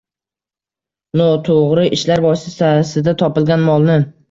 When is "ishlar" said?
1.99-2.25